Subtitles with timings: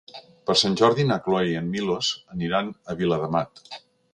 [0.49, 3.63] Per Sant Jordi na Cloè i en Milos aniran a Viladamat.